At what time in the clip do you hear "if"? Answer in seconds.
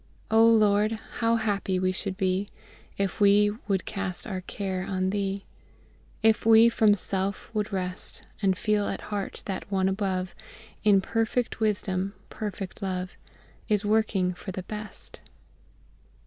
2.97-3.21, 6.23-6.43